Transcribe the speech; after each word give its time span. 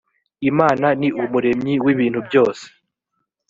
imana 0.49 0.87
ni 0.99 1.09
umuremyi 1.21 1.73
w 1.85 1.87
‘ibintu 1.93 2.19
byose. 2.27 2.65